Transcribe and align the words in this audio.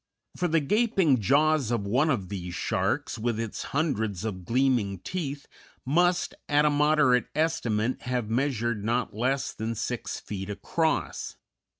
For 0.35 0.47
the 0.47 0.61
gaping 0.61 1.21
jaws 1.21 1.69
of 1.69 1.85
one 1.85 2.09
of 2.09 2.29
these 2.29 2.55
sharks, 2.55 3.19
with 3.19 3.39
its 3.39 3.65
hundreds 3.65 4.25
of 4.25 4.45
gleaming 4.45 4.97
teeth 4.97 5.47
must, 5.85 6.33
at 6.49 6.65
a 6.65 6.71
moderate 6.71 7.27
estimate, 7.35 8.01
have 8.01 8.27
measured 8.27 8.83
not 8.83 9.13
less 9.15 9.53
than 9.53 9.75
six 9.75 10.19
feet 10.19 10.49
across. 10.49 11.35